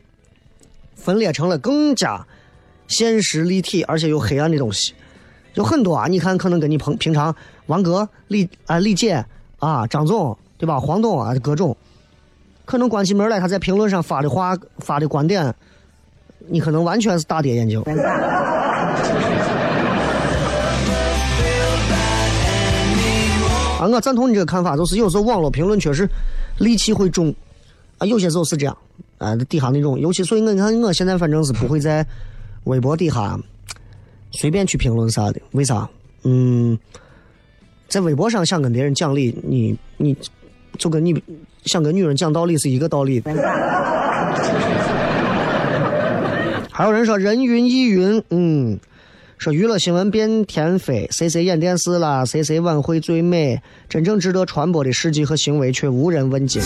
[0.94, 2.24] 分裂成了更加
[2.86, 4.94] 现实立体而且又黑暗的东西。
[5.54, 7.34] 有很多啊，你看，可能跟你平平常
[7.66, 9.24] 王哥、李啊、李姐
[9.58, 10.80] 啊、张总，对吧？
[10.80, 11.76] 黄总啊，各种，
[12.64, 15.54] 可能关起门来，他在评论上发的话、发的观点，
[16.48, 17.80] 你可能完全是大跌眼镜。
[23.78, 26.08] 啊，我赞同你这个看法，就是有时候网络评论确实
[26.58, 27.32] 戾气会重，
[27.98, 28.76] 啊，有些时候是这样，
[29.18, 32.04] 啊，底下那种，尤其所以，我你看，我现在反正是不会在
[32.64, 33.38] 微博底下。
[34.34, 35.88] 随便去评论啥的，为啥？
[36.24, 36.78] 嗯，
[37.88, 40.16] 在微博上想跟别人讲理，你你
[40.78, 41.22] 就跟你
[41.64, 43.22] 想跟女人讲道理是一个道理。
[46.70, 48.80] 还有人说人云亦云，嗯，
[49.38, 56.60] 说娱乐新闻遍天飞，谁谁演电视啦，谁谁晚会最美，真正值得传播的事迹和行为却无人问津。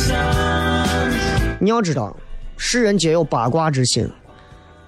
[1.60, 2.16] 你要知道，
[2.56, 4.08] 世人皆有八卦之心。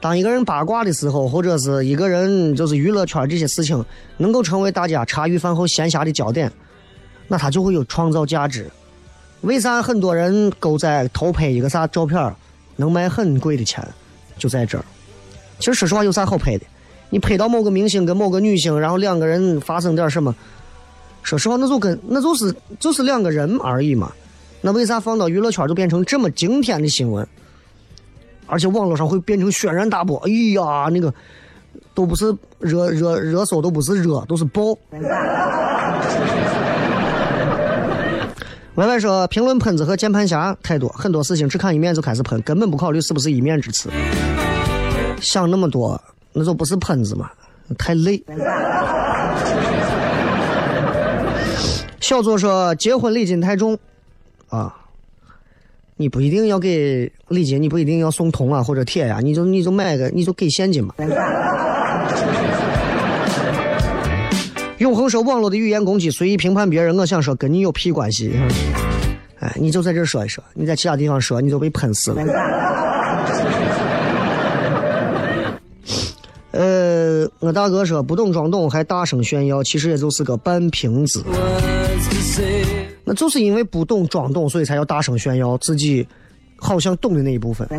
[0.01, 3.85] 当一个人八卦的时候，或者是一个人就是娱乐圈这些事情
[4.17, 6.51] 能够成为大家茶余饭后闲暇的焦点，
[7.29, 8.71] 那他就会有创造价值。
[9.43, 12.35] 为啥很多人狗仔偷拍一个啥照片
[12.77, 13.87] 能卖很贵的钱？
[14.39, 14.85] 就在这儿。
[15.59, 16.65] 其实说实话，有啥好拍的？
[17.11, 20.35] 你拍到某个明星跟某个女星，然后两个人发生点什么？
[21.23, 24.11] 说实话，那就跟那就是就是两个人而已嘛。
[24.63, 27.27] 那为啥放到娱乐圈就变成这么惊天的新闻？
[28.51, 30.19] 而且网络上会变成轩然大波。
[30.27, 31.13] 哎呀，那个
[31.95, 34.77] 都不是热热热搜，都不是热，都是爆。
[38.77, 43.91] 歪歪说，评论喷子和键盘侠太多，很多事情只看一面就开始喷，根本不考虑是不是一面之词。
[45.21, 46.01] 想那么多，
[46.33, 47.31] 那就不是喷子嘛，
[47.77, 48.23] 太累。
[52.01, 53.79] 小左说，结婚礼金太重
[54.49, 54.75] 啊。
[56.01, 60.95] 你不一定要给礼金，你不一定要送铜啊或者铁呀，你就你就买个，你就给现金嘛。
[64.79, 68.33] 永恒说网络的语言攻击，随意评判别人，我想说跟你有屁关系？
[69.41, 72.23] 哎，你就在这说一说，你在其他地方说，你都被喷死了。
[76.53, 81.23] 呃，我大哥说不懂装懂还大声炫耀，其实也就是个半瓶子。
[83.05, 86.07] 那就是因为不懂装懂，所以才要大声炫耀自己
[86.57, 87.69] 好像懂的那一部分。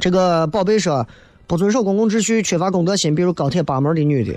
[0.00, 1.06] 这个宝贝说
[1.46, 4.34] 不遵守公共秩序，缺乏公德心，比如高铁八门的女的。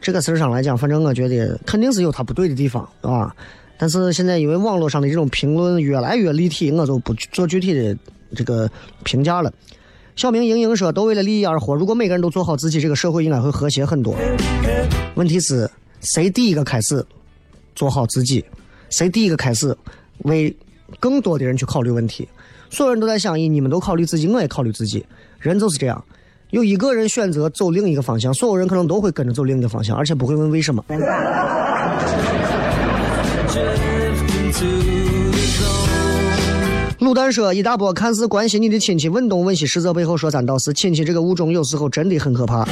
[0.00, 3.34] 这个事儿上来讲，反正我觉得肯定是有他不对的地方，啊。
[3.78, 7.94] 但是现在因为网络上的这种评论越来越立体，我就不做具体的
[8.34, 8.70] 这个
[9.02, 9.52] 评价了。
[10.14, 14.14] 小明莹莹说：“都为了利益而活，如果每个人都做好自己，这个社会应该会和谐很多。
[15.14, 15.68] 问题是，
[16.06, 17.04] 谁第一个开始
[17.74, 18.44] 做好自己？
[18.90, 19.76] 谁第一个开始
[20.18, 20.54] 为
[21.00, 22.28] 更多的人去考虑问题？
[22.70, 25.04] 所有人都在想，你们都考虑自己，我也考虑自己。
[25.40, 26.04] 人就是这样，
[26.50, 30.84] 有一个人选择走另一个方向，所有人可能都会跟着走另一个方向，而且不会问为什么。”
[37.00, 40.72] 卤蛋说：“一大波看似关心你的亲戚问东问西，实则背后说三道四。
[40.72, 42.64] 亲戚这个物种有时候真的很可怕。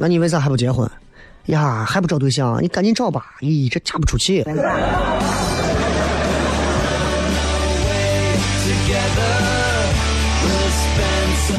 [0.00, 0.88] 那你为啥还不结婚？
[1.46, 2.62] 呀，还不找对象？
[2.62, 3.34] 你赶紧找吧！
[3.40, 4.44] 咦，这嫁不出去。”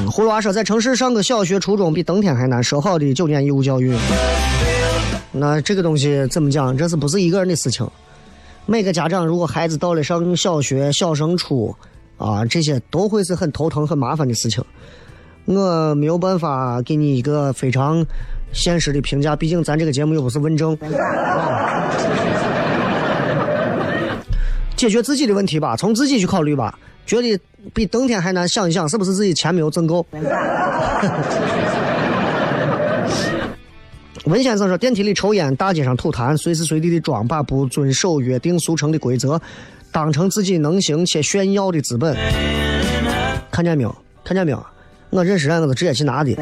[0.08, 3.94] 葫芦娃说：“在城市上个小学、初中比登天还难，说好的九年义务教育。”
[5.34, 6.78] 那这个东西怎么讲？
[6.78, 7.86] 这是不是一个人的事情？
[8.66, 11.76] 每个家长如果孩子到了上小学、小升初，
[12.18, 14.64] 啊，这些都会是很头疼、很麻烦的事情。
[15.46, 18.06] 我没有办法给你一个非常
[18.52, 20.78] 现实的评价，毕竟咱这个节目又不是问政。
[24.76, 26.78] 解决自己的问题吧，从自己去考虑吧。
[27.06, 27.40] 觉得
[27.74, 30.06] 比登天还难，想一想是不是自己钱没有挣够？
[34.26, 39.42] 文先生说：“电梯里抽烟，大街上吐痰，随时随地的装，把不遵守约定俗成的规则
[39.92, 42.16] 当成自己能行且炫耀的资本。
[43.50, 43.96] 看见没有？
[44.24, 44.64] 看见没有？
[45.10, 46.36] 我认识人，我都直接去拿的。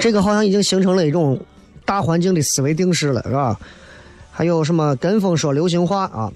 [0.00, 1.38] 这个好像已经形成了一种
[1.84, 3.58] 大环境的思维定式了，是吧？
[4.30, 6.30] 还有什么跟风说流行话啊？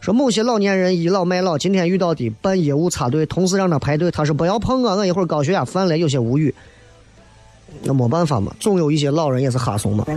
[0.00, 6.54] 说某些老年人倚老卖老，今天遇到的办业务插队，同事让他排队，他说不要碰我，我一会儿高血压犯了，有些无语。”
[7.82, 10.04] 那没办法嘛，总有一些老人也是哈怂嘛。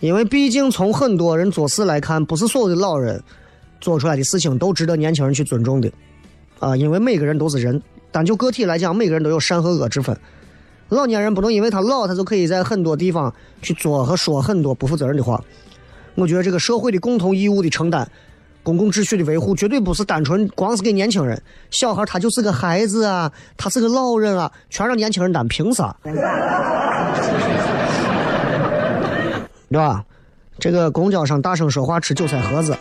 [0.00, 3.22] 因为毕竟从很多人做事来看，不是所有的老人
[3.80, 5.90] 做出来的事情都值得年轻人去尊重的。
[6.58, 10.16] 啊，因为每个人都是人，单就个体来讲，每个人都有善和恶之分。
[10.90, 15.42] 老年人不能因为他老，他就可以在很多地方去做和说很多不负责任的话。
[16.16, 18.06] 我觉得这个社会的共同义务的承担。
[18.62, 25.96] 公共秩序的维护绝对不是单纯光是给年轻人，小孩他就是个孩子啊，他是个老人啊，全让年轻人担，凭啥？
[29.70, 30.04] 对吧？
[30.58, 32.76] 这个公交上大声说话吃韭菜盒子。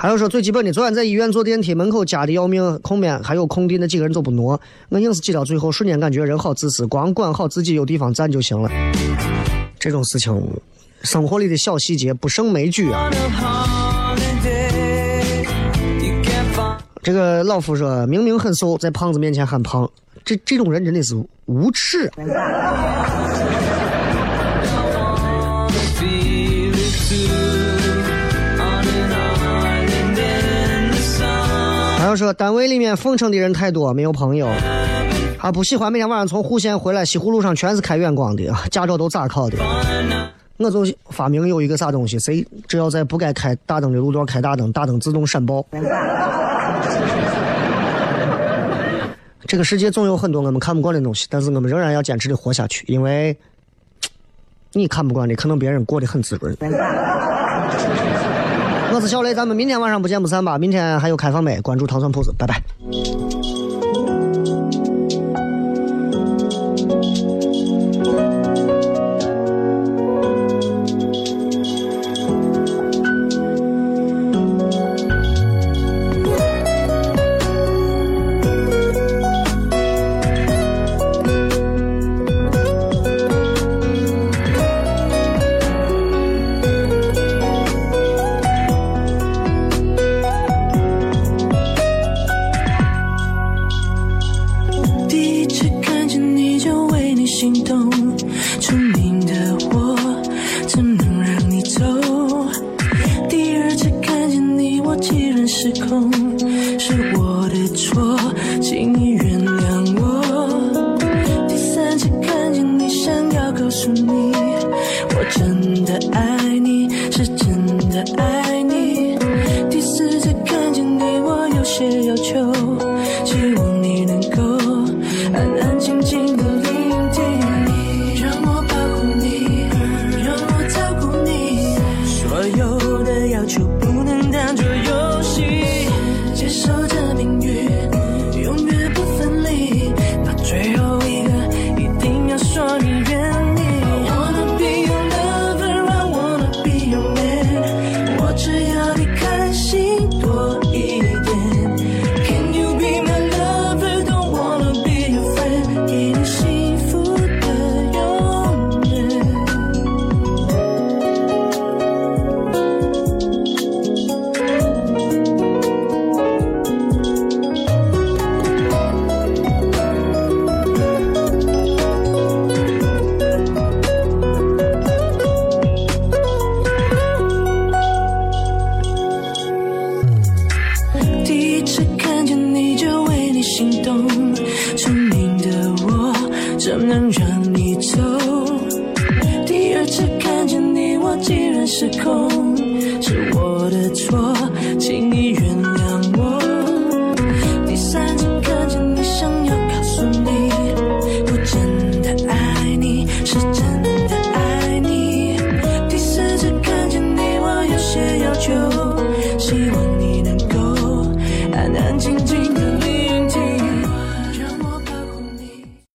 [0.00, 4.58] 还有说最基本的，昨天在医院坐电梯，门口夹的要命，空面还有空地，那几个人都不挪，
[4.90, 8.70] 我硬是挤到最后，瞬间感觉人好自私，光管好自己有地方站就行了。
[9.76, 10.40] 这种事情，
[11.02, 13.10] 生活里的小细节不胜枚举啊。
[17.02, 19.90] 这个老夫说明明很瘦，在胖子面前喊胖，
[20.24, 22.08] 这这种人真的是无耻。
[32.08, 34.48] 还有说单位里面奉承的人太多，没有朋友。
[35.36, 39.58] 啊，不喜欢每天晚上从户县回来，西湖路上全是开远光的，驾照都咋考的？
[40.56, 45.62] 我就发明有一个啥东西，谁只要在不该开大灯的路段开大灯，大灯自动闪爆。
[49.46, 53.36] 这个世界总有很多我们看不惯的东西，但是我们仍然要坚持的活下去，因为
[54.72, 56.56] 你看不惯的，可能别人过得很滋润。
[58.98, 60.58] 我是小雷，咱们明天晚上不见不散吧。
[60.58, 62.60] 明天还有开放麦，关注糖蒜铺子，拜拜。